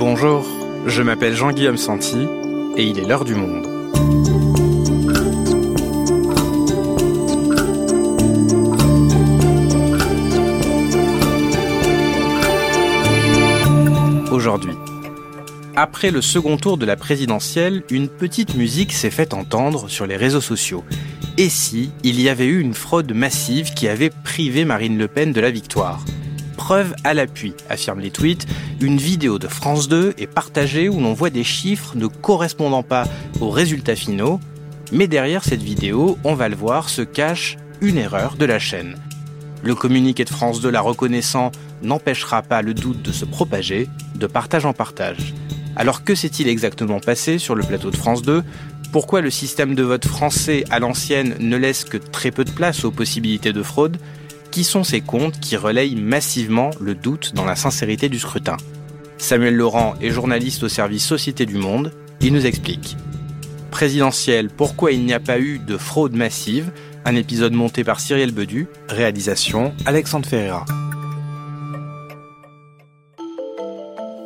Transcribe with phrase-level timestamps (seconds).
[0.00, 0.46] Bonjour,
[0.86, 2.26] je m'appelle Jean-Guillaume Santi
[2.78, 3.66] et il est l'heure du monde.
[14.32, 14.72] Aujourd'hui,
[15.76, 20.16] après le second tour de la présidentielle, une petite musique s'est faite entendre sur les
[20.16, 20.82] réseaux sociaux.
[21.36, 25.34] Et si il y avait eu une fraude massive qui avait privé Marine Le Pen
[25.34, 26.02] de la victoire?
[26.70, 28.46] Preuve à l'appui, affirment les tweets,
[28.80, 33.08] une vidéo de France 2 est partagée où l'on voit des chiffres ne correspondant pas
[33.40, 34.38] aux résultats finaux,
[34.92, 38.94] mais derrière cette vidéo, on va le voir, se cache une erreur de la chaîne.
[39.64, 41.50] Le communiqué de France 2 la reconnaissant
[41.82, 45.34] n'empêchera pas le doute de se propager de partage en partage.
[45.74, 48.44] Alors que s'est-il exactement passé sur le plateau de France 2
[48.92, 52.84] Pourquoi le système de vote français à l'ancienne ne laisse que très peu de place
[52.84, 53.98] aux possibilités de fraude?
[54.50, 58.56] Qui sont ces comptes qui relayent massivement le doute dans la sincérité du scrutin
[59.16, 61.92] Samuel Laurent est journaliste au service Société du Monde.
[62.20, 62.96] Il nous explique.
[63.70, 66.72] Présidentiel, pourquoi il n'y a pas eu de fraude massive
[67.04, 70.64] Un épisode monté par Cyril Bedu, réalisation Alexandre Ferreira.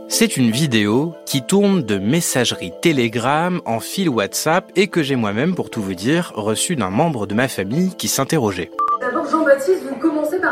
[0.08, 5.54] C'est une vidéo qui tourne de messagerie Telegram en fil WhatsApp et que j'ai moi-même,
[5.54, 8.70] pour tout vous dire, reçu d'un membre de ma famille qui s'interrogeait.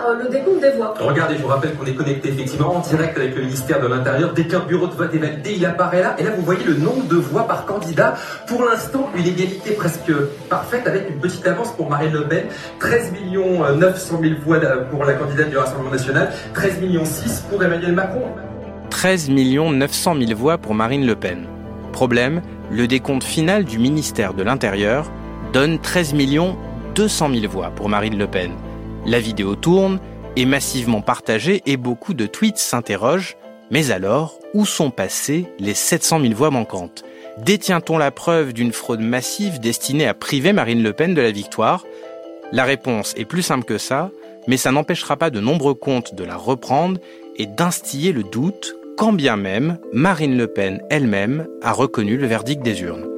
[0.03, 0.95] Par euh, le décompte des voix.
[0.99, 4.33] Regardez, je vous rappelle qu'on est connecté effectivement en direct avec le ministère de l'Intérieur.
[4.33, 6.17] Dès qu'un bureau de vote est validé, il apparaît là.
[6.19, 8.15] Et là, vous voyez le nombre de voix par candidat.
[8.47, 10.13] Pour l'instant, une égalité presque
[10.49, 12.45] parfaite avec une petite avance pour Marine Le Pen.
[12.81, 13.13] 13
[13.79, 14.59] 900 000 voix
[14.91, 16.31] pour la candidate du Rassemblement National.
[16.55, 18.23] 13 millions 6 pour Emmanuel Macron.
[18.91, 21.47] 13 900 000 voix pour Marine Le Pen.
[21.93, 25.11] Problème, le décompte final du ministère de l'Intérieur
[25.53, 26.15] donne 13
[26.95, 28.53] 200 000 voix pour Marine Le Pen.
[29.05, 29.99] La vidéo tourne,
[30.37, 33.37] est massivement partagée et beaucoup de tweets s'interrogent.
[33.71, 37.05] Mais alors, où sont passées les 700 000 voix manquantes?
[37.39, 41.85] Détient-on la preuve d'une fraude massive destinée à priver Marine Le Pen de la victoire?
[42.53, 44.11] La réponse est plus simple que ça,
[44.47, 47.01] mais ça n'empêchera pas de nombreux comptes de la reprendre
[47.37, 52.63] et d'instiller le doute quand bien même Marine Le Pen elle-même a reconnu le verdict
[52.63, 53.12] des urnes.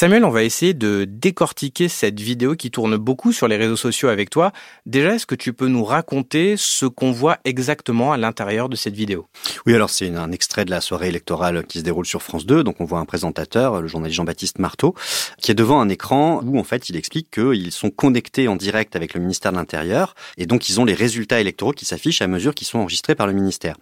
[0.00, 4.08] Samuel, on va essayer de décortiquer cette vidéo qui tourne beaucoup sur les réseaux sociaux
[4.10, 4.52] avec toi.
[4.86, 8.94] Déjà, est-ce que tu peux nous raconter ce qu'on voit exactement à l'intérieur de cette
[8.94, 9.26] vidéo?
[9.66, 12.62] Oui, alors c'est un extrait de la soirée électorale qui se déroule sur France 2.
[12.62, 14.94] Donc on voit un présentateur, le journaliste Jean-Baptiste Marteau,
[15.42, 18.94] qui est devant un écran où en fait il explique qu'ils sont connectés en direct
[18.94, 22.28] avec le ministère de l'Intérieur et donc ils ont les résultats électoraux qui s'affichent à
[22.28, 23.74] mesure qu'ils sont enregistrés par le ministère.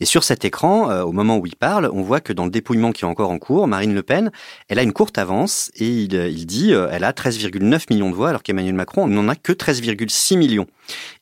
[0.00, 2.50] Et sur cet écran, euh, au moment où il parle, on voit que dans le
[2.50, 4.30] dépouillement qui est encore en cours, Marine Le Pen,
[4.68, 8.28] elle a une courte avance et il, dit euh, elle a 13,9 millions de voix
[8.30, 10.66] alors qu'Emmanuel Macron n'en a que 13,6 millions.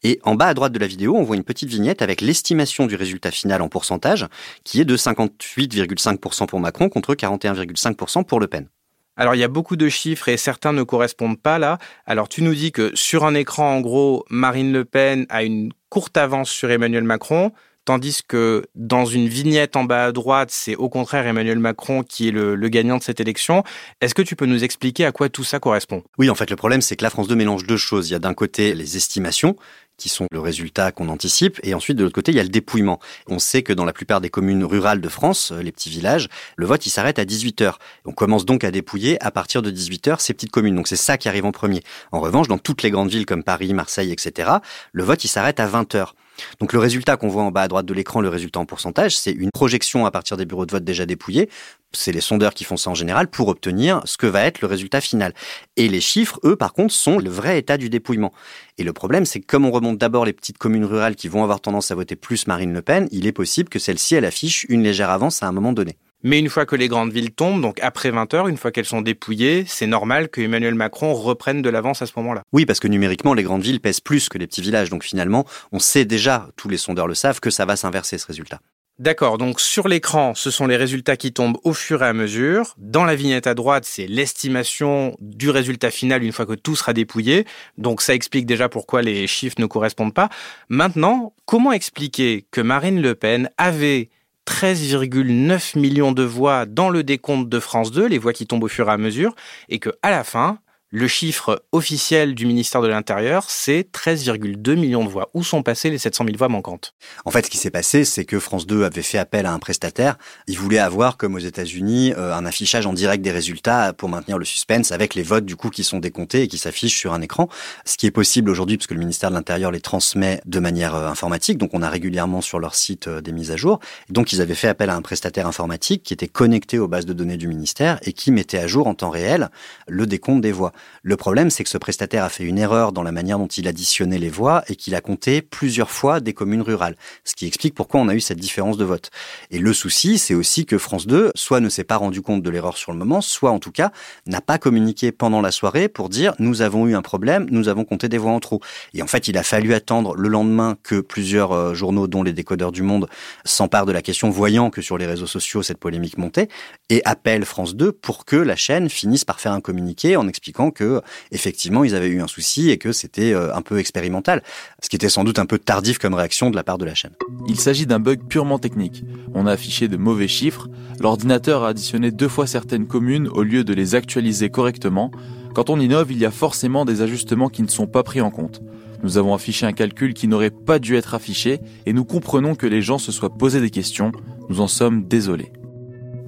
[0.03, 2.87] Et en bas à droite de la vidéo, on voit une petite vignette avec l'estimation
[2.87, 4.26] du résultat final en pourcentage
[4.65, 8.69] qui est de 58,5% pour Macron contre 41,5% pour Le Pen.
[9.16, 11.78] Alors il y a beaucoup de chiffres et certains ne correspondent pas là.
[12.06, 15.72] Alors tu nous dis que sur un écran en gros, Marine Le Pen a une
[15.91, 17.53] courte avance sur Emmanuel Macron.
[17.84, 22.28] Tandis que dans une vignette en bas à droite, c'est au contraire Emmanuel Macron qui
[22.28, 23.65] est le, gagnant de cette élection.
[24.00, 26.03] Est-ce que tu peux nous expliquer à quoi tout ça correspond?
[26.16, 28.09] Oui, en fait, le problème, c'est que la France 2 mélange deux choses.
[28.09, 29.56] Il y a d'un côté les estimations,
[29.97, 31.60] qui sont le résultat qu'on anticipe.
[31.62, 32.98] Et ensuite, de l'autre côté, il y a le dépouillement.
[33.28, 36.28] On sait que dans la plupart des communes rurales de France, euh, les petits villages,
[36.56, 37.78] le vote, il s'arrête à 18 heures.
[38.04, 40.75] On commence donc à dépouiller à partir de 18 heures ces petites communes.
[40.75, 41.82] Donc c'est ça qui arrive en premier.
[42.10, 44.50] En revanche, dans toutes les grandes villes comme Paris, Marseille, etc.,
[44.93, 46.14] le vote, il s'arrête à 20 heures.
[46.60, 49.16] Donc le résultat qu'on voit en bas à droite de l'écran, le résultat en pourcentage,
[49.16, 51.48] c'est une projection à partir des bureaux de vote déjà dépouillés.
[51.93, 54.66] C'est les sondeurs qui font ça en général pour obtenir ce que va être le
[54.66, 55.34] résultat final.
[55.76, 58.32] Et les chiffres, eux, par contre, sont le vrai état du dépouillement.
[58.78, 61.43] Et le problème, c'est que comme on remonte d'abord les petites communes rurales qui vont
[61.43, 64.64] avoir tendance à voter plus Marine Le Pen, il est possible que celle-ci, elle affiche
[64.69, 65.97] une légère avance à un moment donné.
[66.22, 68.84] Mais une fois que les grandes villes tombent, donc après 20 heures, une fois qu'elles
[68.84, 72.43] sont dépouillées, c'est normal que Emmanuel Macron reprenne de l'avance à ce moment-là.
[72.52, 74.91] Oui, parce que numériquement, les grandes villes pèsent plus que les petits villages.
[74.91, 78.26] Donc finalement, on sait déjà, tous les sondeurs le savent, que ça va s'inverser ce
[78.26, 78.61] résultat.
[78.99, 82.75] D'accord, donc sur l'écran, ce sont les résultats qui tombent au fur et à mesure.
[82.76, 86.93] Dans la vignette à droite, c'est l'estimation du résultat final une fois que tout sera
[86.93, 87.46] dépouillé.
[87.79, 90.29] Donc ça explique déjà pourquoi les chiffres ne correspondent pas.
[90.69, 94.11] Maintenant, comment expliquer que Marine Le Pen avait
[94.47, 98.69] 13,9 millions de voix dans le décompte de France 2, les voix qui tombent au
[98.69, 99.35] fur et à mesure,
[99.69, 100.59] et que à la fin,
[100.94, 105.31] Le chiffre officiel du ministère de l'Intérieur, c'est 13,2 millions de voix.
[105.33, 106.93] Où sont passées les 700 000 voix manquantes?
[107.25, 109.59] En fait, ce qui s'est passé, c'est que France 2 avait fait appel à un
[109.59, 110.19] prestataire.
[110.49, 114.37] Il voulait avoir, comme aux États-Unis, euh, un affichage en direct des résultats pour maintenir
[114.37, 117.23] le suspense avec les votes du coup qui sont décomptés et qui s'affichent sur un
[117.23, 117.49] écran.
[117.87, 121.09] Ce qui est possible aujourd'hui, puisque le ministère de l'Intérieur les transmet de manière euh,
[121.09, 121.56] informatique.
[121.56, 123.81] Donc, on a régulièrement sur leur site euh, des mises à jour.
[124.11, 127.15] donc, ils avaient fait appel à un prestataire informatique qui était connecté aux bases de
[127.15, 129.49] données du ministère et qui mettait à jour en temps réel
[129.89, 130.75] le décompte des voix.
[131.05, 133.67] Le problème, c'est que ce prestataire a fait une erreur dans la manière dont il
[133.67, 136.94] additionnait les voix et qu'il a compté plusieurs fois des communes rurales,
[137.25, 139.11] ce qui explique pourquoi on a eu cette différence de vote.
[139.50, 142.50] Et le souci, c'est aussi que France 2 soit ne s'est pas rendu compte de
[142.50, 143.90] l'erreur sur le moment, soit en tout cas
[144.26, 147.84] n'a pas communiqué pendant la soirée pour dire nous avons eu un problème, nous avons
[147.84, 148.61] compté des voix en trop.
[148.94, 152.32] Et en fait, il a fallu attendre le lendemain que plusieurs euh, journaux, dont les
[152.32, 153.08] décodeurs du monde,
[153.44, 156.49] s'emparent de la question, voyant que sur les réseaux sociaux cette polémique montait,
[156.90, 160.70] et appellent France 2 pour que la chaîne finisse par faire un communiqué en expliquant
[160.72, 164.42] que effectivement ils avaient eu un souci et que c'était euh, un peu expérimental,
[164.82, 166.94] ce qui était sans doute un peu tardif comme réaction de la part de la
[166.94, 167.12] chaîne.
[167.46, 169.04] Il s'agit d'un bug purement technique.
[169.34, 170.69] On a affiché de mauvais chiffres,
[171.00, 175.10] l'ordinateur a additionné deux fois certaines communes au lieu de les actualiser correctement.
[175.54, 178.30] Quand on innove, il y a forcément des ajustements qui ne sont pas pris en
[178.30, 178.62] compte.
[179.02, 182.66] Nous avons affiché un calcul qui n'aurait pas dû être affiché et nous comprenons que
[182.66, 184.12] les gens se soient posé des questions.
[184.48, 185.50] Nous en sommes désolés.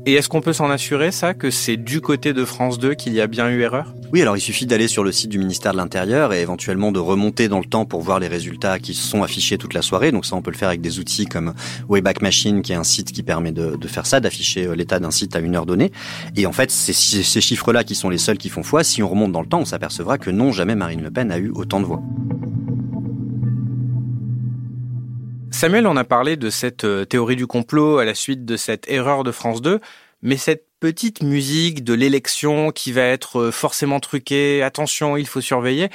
[0.07, 3.15] Et est-ce qu'on peut s'en assurer, ça, que c'est du côté de France 2 qu'il
[3.15, 3.94] y a bien eu erreur?
[4.13, 7.01] Oui, alors il suffit d'aller sur le site du ministère de l'Intérieur et éventuellement de
[7.01, 10.13] remonter dans le temps pour voir les résultats qui sont affichés toute la soirée.
[10.13, 11.55] Donc ça, on peut le faire avec des outils comme
[11.89, 15.11] Wayback Machine, qui est un site qui permet de, faire ça, d'afficher euh, l'état d'un
[15.11, 15.91] site à une heure donnée.
[16.37, 18.85] Et en fait, c'est ces chiffres-là qui sont les seuls qui font foi.
[18.85, 21.39] Si on remonte dans le temps, on s'apercevra que non, jamais Marine Le Pen a
[21.39, 22.03] eu autant de voix.
[25.51, 28.91] Samuel, on a parlé de cette euh, théorie du complot à la suite de cette
[28.91, 29.81] erreur de France 2,
[30.21, 35.41] mais cette petite musique de l'élection qui va être euh, forcément truquée, attention, il faut
[35.41, 35.89] surveiller,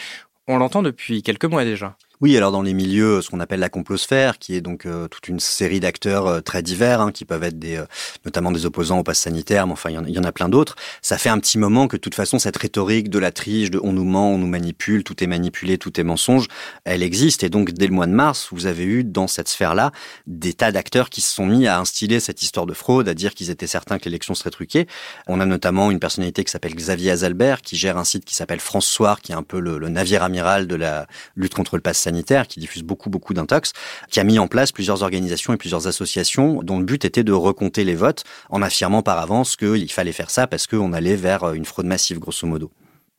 [0.48, 1.96] on l'entend depuis quelques mois déjà.
[2.22, 5.30] Oui, alors dans les milieux, ce qu'on appelle la complosphère, qui est donc euh, toute
[5.30, 7.86] une série d'acteurs euh, très divers, hein, qui peuvent être des, euh,
[8.26, 10.76] notamment des opposants au pass sanitaire, mais enfin il y, en a plein d'autres.
[11.02, 13.80] Ça fait un petit moment que de toute façon cette rhétorique de la triche, de
[13.82, 16.48] on nous ment, on nous manipule, tout est manipulé, tout est mensonge,
[16.84, 17.44] elle existe.
[17.44, 19.94] Et donc dès le mois de mars, vous avez eu dans cette sphère-là
[20.28, 23.34] des tas d'acteurs qui se sont mis à instiller cette histoire de fraude, à dire
[23.34, 24.88] qu'ils étaient certains que l'élection serait truquée.
[25.28, 28.60] On a notamment une personnalité qui s'appelle Xavier Azalbert, qui gère un site qui s'appelle
[28.60, 31.08] France Soir, qui est un peu le, le navire amiral de la
[31.38, 32.09] lutte contre le pass
[32.48, 33.74] qui diffuse beaucoup beaucoup d'intox,
[34.10, 37.34] qui a mis en place plusieurs organisations et plusieurs associations dont le but était de
[37.34, 41.54] recompter les votes en affirmant par avance qu'il fallait faire ça parce qu'on allait vers
[41.54, 42.72] une fraude massive grosso modo.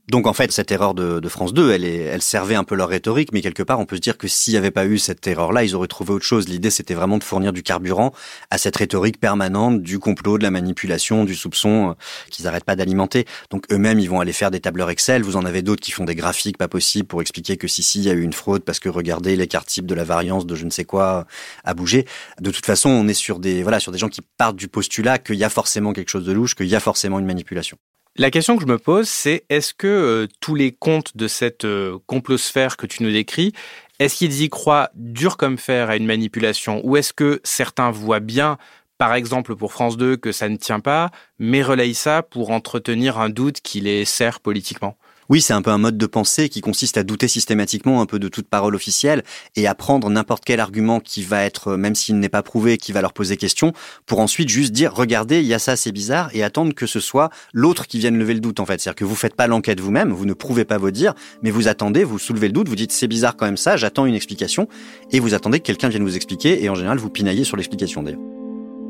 [0.08, 2.88] Donc en fait, cette erreur de, France 2, elle, est, elle servait un peu leur
[2.88, 5.26] rhétorique, mais quelque part, on peut se dire que s'il n'y avait pas eu cette
[5.26, 6.48] erreur-là, ils auraient trouvé autre chose.
[6.48, 8.12] L'idée, c'était vraiment de fournir du carburant
[8.50, 11.94] à cette rhétorique permanente du complot, de la manipulation, du soupçon euh,
[12.30, 13.24] qu'ils n'arrêtent pas d'alimenter.
[13.50, 15.22] Donc eux-mêmes, ils vont aller faire des tableurs Excel.
[15.22, 18.00] Vous en avez d'autres qui font des graphiques pas possibles pour expliquer que si, si,
[18.00, 20.54] il y a eu une fraude parce que regardez, l'écart type de la variance de
[20.56, 21.26] je ne sais quoi
[21.64, 22.06] a bougé.
[22.40, 25.18] De toute façon, on est sur des, voilà, sur des gens qui partent du postulat
[25.18, 27.76] qu'il y a forcément quelque chose de louche, qu'il y a forcément une manipulation.
[28.16, 31.64] La question que je me pose, c'est est-ce que euh, tous les comptes de cette
[31.64, 33.52] euh, complosphère que tu nous décris,
[34.00, 36.80] est-ce qu'ils y croient dur comme fer à une manipulation?
[36.84, 38.58] Ou est-ce que certains voient bien,
[38.98, 43.18] par exemple pour France 2, que ça ne tient pas, mais relayent ça pour entretenir
[43.18, 44.96] un doute qui les sert politiquement?
[45.30, 48.18] Oui, c'est un peu un mode de pensée qui consiste à douter systématiquement un peu
[48.18, 49.22] de toute parole officielle
[49.54, 52.90] et à prendre n'importe quel argument qui va être, même s'il n'est pas prouvé, qui
[52.90, 53.72] va leur poser question,
[54.06, 56.98] pour ensuite juste dire, regardez, il y a ça, c'est bizarre, et attendre que ce
[56.98, 58.80] soit l'autre qui vienne lever le doute, en fait.
[58.80, 61.68] C'est-à-dire que vous faites pas l'enquête vous-même, vous ne prouvez pas vos dires, mais vous
[61.68, 64.66] attendez, vous soulevez le doute, vous dites, c'est bizarre quand même ça, j'attends une explication,
[65.12, 68.02] et vous attendez que quelqu'un vienne vous expliquer, et en général, vous pinaillez sur l'explication
[68.02, 68.39] d'ailleurs.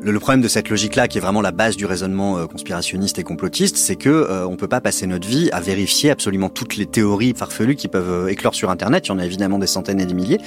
[0.02, 3.22] Le, problème de cette logique-là, qui est vraiment la base du raisonnement euh, conspirationniste et
[3.22, 6.86] complotiste, c'est que euh, on peut pas passer notre vie à vérifier absolument toutes les
[6.86, 9.06] théories farfelues qui peuvent euh, éclore sur Internet.
[9.06, 10.38] Il y en a évidemment des centaines et des milliers.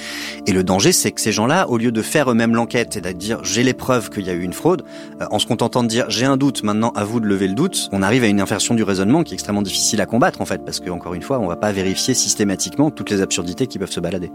[0.48, 3.12] Et le danger, c'est que ces gens-là, au lieu de faire eux-mêmes l'enquête et de
[3.12, 4.82] dire j'ai les preuves qu'il y a eu une fraude,
[5.30, 7.88] en se contentant de dire j'ai un doute, maintenant à vous de lever le doute,
[7.92, 10.64] on arrive à une inversion du raisonnement qui est extrêmement difficile à combattre en fait,
[10.64, 13.90] parce que encore une fois, on va pas vérifier systématiquement toutes les absurdités qui peuvent
[13.92, 14.32] se balader.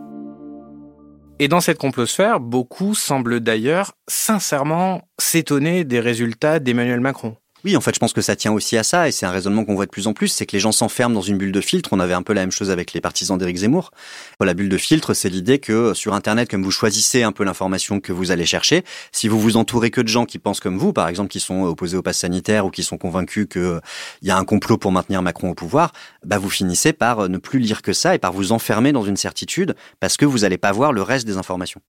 [1.42, 7.38] Et dans cette complosphère, beaucoup semblent d'ailleurs sincèrement s'étonner des résultats d'Emmanuel Macron.
[7.66, 9.66] Oui, en fait, je pense que ça tient aussi à ça, et c'est un raisonnement
[9.66, 11.60] qu'on voit de plus en plus, c'est que les gens s'enferment dans une bulle de
[11.60, 11.90] filtre.
[11.92, 13.92] On avait un peu la même chose avec les partisans d'Éric Zemmour.
[14.40, 18.00] La bulle de filtre, c'est l'idée que sur Internet, comme vous choisissez un peu l'information
[18.00, 20.94] que vous allez chercher, si vous vous entourez que de gens qui pensent comme vous,
[20.94, 23.82] par exemple, qui sont opposés au pass sanitaire ou qui sont convaincus qu'il
[24.22, 25.92] y a un complot pour maintenir Macron au pouvoir,
[26.24, 29.18] bah vous finissez par ne plus lire que ça et par vous enfermer dans une
[29.18, 31.82] certitude parce que vous n'allez pas voir le reste des informations.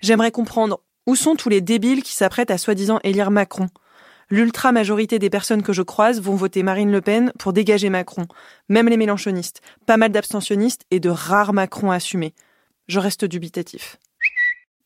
[0.00, 3.68] J'aimerais comprendre où sont tous les débiles qui s'apprêtent à soi-disant élire Macron?
[4.32, 8.26] L'ultra-majorité des personnes que je croise vont voter Marine Le Pen pour dégager Macron.
[8.68, 9.60] Même les mélanchonistes.
[9.86, 12.34] Pas mal d'abstentionnistes et de rares Macron assumés.
[12.86, 13.98] Je reste dubitatif.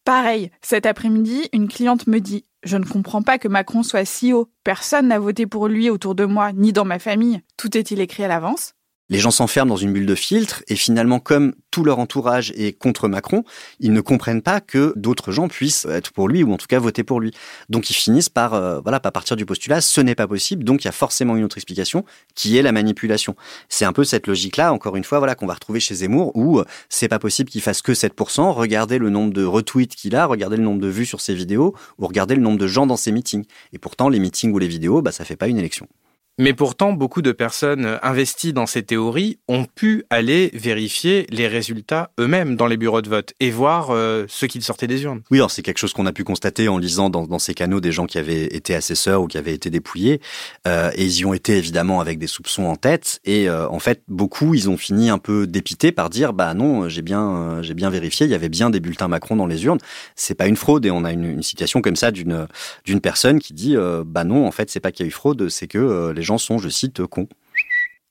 [0.04, 4.32] Pareil, cet après-midi, une cliente me dit Je ne comprends pas que Macron soit si
[4.32, 4.48] haut.
[4.64, 7.42] Personne n'a voté pour lui autour de moi, ni dans ma famille.
[7.58, 8.74] Tout est-il écrit à l'avance?
[9.11, 12.73] Les gens s'enferment dans une bulle de filtre et finalement, comme tout leur entourage est
[12.78, 13.44] contre Macron,
[13.80, 16.78] ils ne comprennent pas que d'autres gens puissent être pour lui ou en tout cas
[16.78, 17.32] voter pour lui.
[17.68, 20.64] Donc ils finissent par euh, voilà par partir du postulat ce n'est pas possible.
[20.64, 23.37] Donc il y a forcément une autre explication qui est la manipulation.
[23.68, 26.61] C'est un peu cette logique-là, encore une fois, voilà qu'on va retrouver chez Zemmour où
[26.61, 28.52] euh, c'est pas possible qu'il fasse que 7%.
[28.52, 31.75] Regardez le nombre de retweets qu'il a, regardez le nombre de vues sur ses vidéos
[31.99, 33.44] ou regardez le nombre de gens dans ses meetings.
[33.73, 35.88] Et pourtant les meetings ou les vidéos, bah ça fait pas une élection.
[36.36, 42.10] Mais pourtant, beaucoup de personnes investies dans ces théories ont pu aller vérifier les résultats
[42.18, 45.20] eux-mêmes dans les bureaux de vote et voir euh, ce qu'il sortait des urnes.
[45.30, 47.92] Oui, alors c'est quelque chose qu'on a pu constater en lisant dans, ces canaux des
[47.92, 50.20] gens qui avaient été assesseurs ou qui avaient été dépouillés.
[50.66, 53.20] Euh, et ils y ont été évidemment avec des soupçons en tête.
[53.24, 56.88] Et euh, en fait, beaucoup, ils ont fini un peu dépités par dire, bah non,
[56.88, 59.78] j'ai bien, j'ai bien vérifié, il y avait bien des bulletins Macron dans les urnes.
[60.16, 60.84] C'est pas une fraude.
[60.84, 62.48] Et on a une, une situation comme ça d'une
[62.84, 65.48] d'une personne qui dit, bah non, en fait, c'est pas qu'il y a eu fraude,
[65.48, 67.28] c'est que les gens sont, je cite, cons.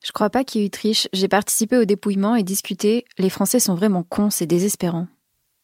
[0.03, 1.07] Je crois pas qu'il y ait eu triche.
[1.13, 3.05] J'ai participé au dépouillement et discuté.
[3.17, 5.07] Les Français sont vraiment cons, c'est désespérant.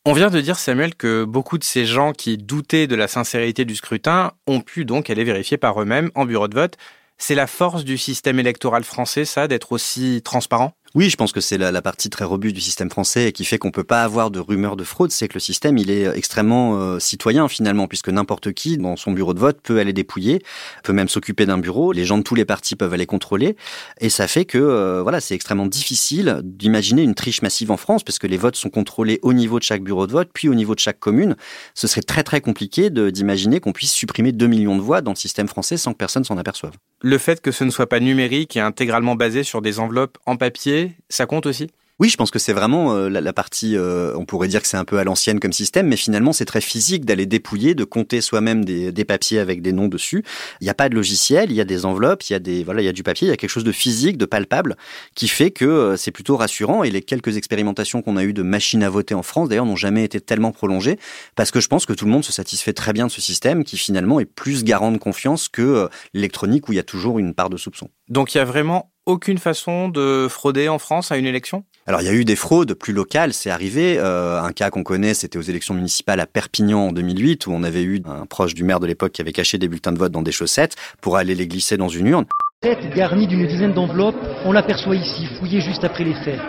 [0.05, 3.65] On vient de dire, Samuel, que beaucoup de ces gens qui doutaient de la sincérité
[3.65, 6.77] du scrutin ont pu donc aller vérifier par eux-mêmes en bureau de vote.
[7.17, 10.73] C'est la force du système électoral français, ça, d'être aussi transparent?
[10.95, 13.59] Oui, je pense que c'est la, partie très robuste du système français et qui fait
[13.59, 15.11] qu'on peut pas avoir de rumeurs de fraude.
[15.11, 19.11] C'est que le système, il est extrêmement euh, citoyen finalement, puisque n'importe qui dans son
[19.11, 20.41] bureau de vote peut aller dépouiller,
[20.83, 21.91] peut même s'occuper d'un bureau.
[21.91, 23.55] Les gens de tous les partis peuvent aller contrôler,
[23.99, 28.03] et ça fait que euh, voilà, c'est extrêmement difficile d'imaginer une triche massive en France,
[28.03, 30.55] parce que les votes sont contrôlés au niveau de chaque bureau de vote, puis au
[30.55, 31.35] niveau de chaque commune.
[31.75, 35.17] Ce serait très très compliqué d'imaginer qu'on puisse supprimer 2 millions de voix dans le
[35.17, 36.73] système français sans que personne s'en aperçoive.
[37.01, 40.35] Le fait que ce ne soit pas numérique et intégralement basé sur des enveloppes en
[40.35, 41.69] papier ça compte aussi?
[41.99, 44.77] Oui, je pense que c'est vraiment euh, la, partie, euh, on pourrait dire que c'est
[44.77, 48.21] un peu à l'ancienne comme système, mais finalement c'est très physique d'aller dépouiller, de compter
[48.21, 50.23] soi-même des, papiers avec des noms dessus.
[50.61, 52.63] Il n'y a pas de logiciel, il y a des enveloppes, il y a des
[52.63, 54.77] voilà, il y a du papier, il y a quelque chose de physique, de palpable,
[55.13, 56.83] qui fait que euh, c'est plutôt rassurant.
[56.83, 59.75] Et les quelques expérimentations qu'on a eues de machines à voter en France, d'ailleurs, n'ont
[59.75, 60.97] jamais été tellement prolongées,
[61.35, 63.65] parce que je pense que tout le monde se satisfait très bien de ce système,
[63.65, 67.33] qui finalement est plus garant de confiance que l'électronique où il y a toujours une
[67.33, 67.89] part de soupçon.
[68.07, 71.65] Donc il y a vraiment aucune façon de frauder en France à une élection?
[71.89, 73.95] Alors il y a eu des fraudes plus locales, c'est arrivé.
[73.97, 77.63] Euh, un cas qu'on connaît, c'était aux élections municipales à Perpignan en 2008, où on
[77.63, 80.11] avait eu un proche du maire de l'époque qui avait caché des bulletins de vote
[80.11, 82.25] dans des chaussettes pour aller les glisser dans une urne.
[82.61, 86.39] Tête garnie d'une dizaine d'enveloppes, on l'aperçoit ici, fouillée juste après les faits.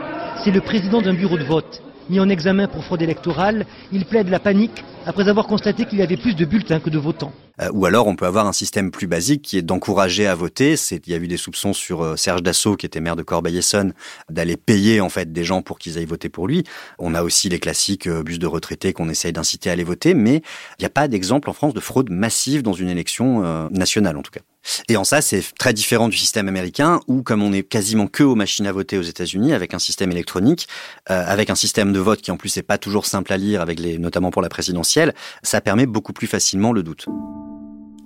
[0.44, 1.82] C'est le président d'un bureau de vote.
[2.10, 6.02] Mis en examen pour fraude électorale, il plaide la panique après avoir constaté qu'il y
[6.02, 7.32] avait plus de bulletins que de votants.
[7.60, 10.74] Euh, ou alors on peut avoir un système plus basique qui est d'encourager à voter.
[10.90, 13.94] Il y a eu des soupçons sur euh, Serge Dassault, qui était maire de Corbeil-Essonne,
[14.28, 16.64] d'aller payer en fait des gens pour qu'ils aillent voter pour lui.
[16.98, 20.14] On a aussi les classiques euh, bus de retraités qu'on essaye d'inciter à aller voter,
[20.14, 20.36] mais
[20.78, 23.40] il n'y a pas d'exemple en France de fraude massive dans une élection
[23.70, 24.40] nationale en tout cas.
[24.88, 28.22] Et en ça, c'est très différent du système américain où, comme on est quasiment que
[28.22, 30.68] aux machines à voter aux États-Unis, avec un système électronique,
[31.06, 33.80] avec un système de vote qui en plus n'est pas toujours simple à lire, avec
[33.98, 37.06] notamment pour la présidentielle, ça permet beaucoup plus facilement le doute.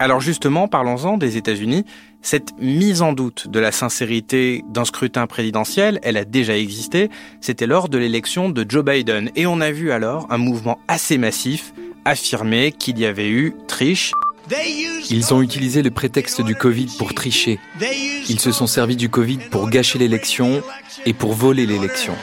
[0.01, 1.85] Alors justement, parlons-en des États-Unis.
[2.21, 7.11] Cette mise en doute de la sincérité d'un scrutin présidentiel, elle a déjà existé.
[7.41, 9.31] C'était lors de l'élection de Joe Biden.
[9.37, 11.73] Et on a vu alors un mouvement assez massif
[12.05, 14.13] affirmer qu'il y avait eu triche.
[15.11, 17.59] Ils ont utilisé le prétexte du Covid pour tricher.
[18.29, 20.63] Ils se sont servis du Covid pour gâcher l'élection
[21.07, 22.15] et pour voler l'élection.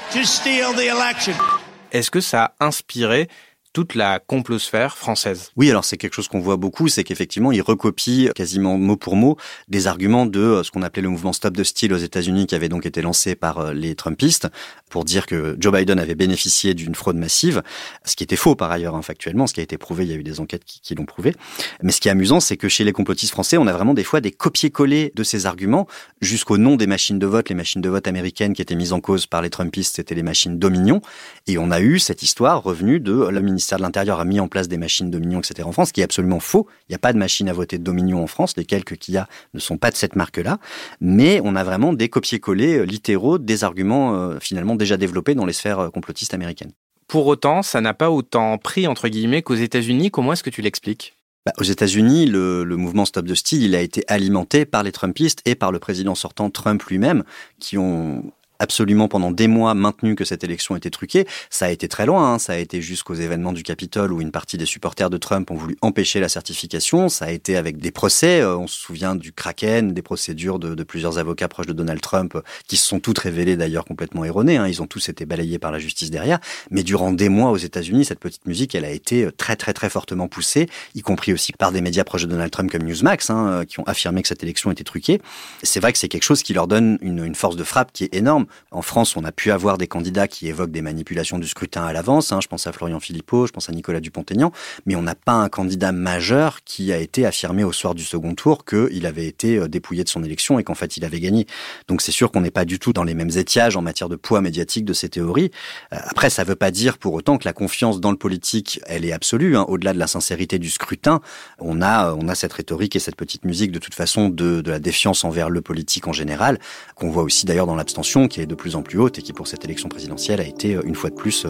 [1.91, 3.27] Est-ce que ça a inspiré
[3.73, 5.51] toute la complosphère française.
[5.55, 9.15] Oui, alors c'est quelque chose qu'on voit beaucoup, c'est qu'effectivement, ils recopient quasiment mot pour
[9.15, 9.37] mot
[9.67, 12.55] des arguments de euh, ce qu'on appelait le mouvement Stop the Steal aux États-Unis, qui
[12.55, 14.47] avait donc été lancé par euh, les Trumpistes,
[14.89, 17.63] pour dire que Joe Biden avait bénéficié d'une fraude massive,
[18.03, 20.13] ce qui était faux par ailleurs, hein, factuellement, ce qui a été prouvé, il y
[20.13, 21.35] a eu des enquêtes qui, qui l'ont prouvé.
[21.81, 24.03] Mais ce qui est amusant, c'est que chez les complotistes français, on a vraiment des
[24.03, 25.87] fois des copier-coller de ces arguments
[26.19, 27.49] jusqu'au nom des machines de vote.
[27.49, 30.23] Les machines de vote américaines qui étaient mises en cause par les Trumpistes, c'était les
[30.23, 31.01] machines Dominion.
[31.47, 34.47] Et on a eu cette histoire revenue de la ministère de l'Intérieur a mis en
[34.47, 35.67] place des machines Dominion, etc.
[35.67, 36.67] en France, ce qui est absolument faux.
[36.89, 38.57] Il n'y a pas de machine à voter Dominion en France.
[38.57, 40.57] Les quelques qu'il y a ne sont pas de cette marque-là.
[40.99, 45.45] Mais on a vraiment des copier-coller euh, littéraux des arguments euh, finalement déjà développés dans
[45.45, 46.71] les sphères euh, complotistes américaines.
[47.07, 50.09] Pour autant, ça n'a pas autant pris, entre guillemets, qu'aux États-Unis.
[50.09, 51.13] Comment est-ce que tu l'expliques?
[51.45, 54.91] Bah, aux États-Unis, le, le, mouvement Stop the Steal, il a été alimenté par les
[54.91, 57.23] Trumpistes et par le président sortant Trump lui-même,
[57.59, 58.23] qui ont
[58.61, 61.27] absolument pendant des mois maintenu que cette élection était truquée.
[61.49, 62.39] Ça a été très loin, hein.
[62.39, 65.55] ça a été jusqu'aux événements du Capitole où une partie des supporters de Trump ont
[65.55, 67.09] voulu empêcher la certification.
[67.09, 70.81] Ça a été avec des procès, euh, on se souvient du Kraken, des procédures de,
[70.83, 72.37] plusieurs avocats proches de Donald Trump
[72.67, 74.57] qui se sont toutes révélées d'ailleurs complètement erronées.
[74.57, 74.67] Hein.
[74.67, 76.39] Ils ont tous été balayés par la justice derrière.
[76.69, 79.89] Mais durant des mois aux États-Unis, cette petite musique, elle a été très très très
[79.89, 83.63] fortement poussée, y compris aussi par des médias proches de Donald Trump comme Newsmax, hein,
[83.67, 85.21] qui ont affirmé que cette élection était truquée.
[85.63, 88.13] C'est vrai que c'est quelque chose qui leur donne une, force de frappe qui est
[88.13, 88.45] énorme.
[88.71, 91.93] En France, on a pu avoir des candidats qui évoquent des manipulations du scrutin à
[91.93, 92.31] l'avance.
[92.31, 92.39] Hein.
[92.41, 94.51] Je pense à Florian Philippot, je pense à Nicolas Dupont-Aignan,
[94.85, 98.33] mais on n'a pas un candidat majeur qui a été affirmé au soir du second
[98.35, 101.47] tour qu'il avait été euh, dépouillé de son élection et qu'en fait il avait gagné.
[101.87, 104.15] Donc c'est sûr qu'on n'est pas du tout dans les mêmes étiages en matière de
[104.15, 105.51] poids médiatique de ces théories.
[105.93, 108.79] Euh, après, ça ne veut pas dire pour autant que la confiance dans le politique,
[108.85, 109.55] elle est absolue.
[109.57, 109.65] Hein.
[109.67, 111.21] Au-delà de la sincérité du scrutin,
[111.59, 114.71] on a, on a cette rhétorique et cette petite musique de toute façon de, de
[114.71, 116.59] la défiance envers le politique en général,
[116.95, 119.33] qu'on voit aussi d'ailleurs dans l'abstention qui est de plus en plus haute et qui
[119.33, 121.47] pour cette élection présidentielle a été euh, une fois de plus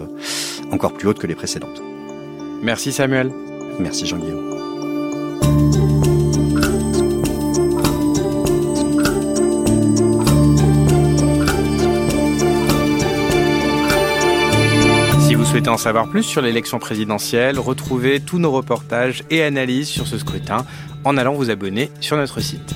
[0.71, 1.81] encore plus haute que les précédentes.
[2.61, 3.31] Merci Samuel.
[3.79, 4.51] Merci Jean-Guillaume.
[15.27, 19.87] Si vous souhaitez en savoir plus sur l'élection présidentielle, retrouvez tous nos reportages et analyses
[19.87, 20.65] sur ce scrutin
[21.03, 22.75] en allant vous abonner sur notre site.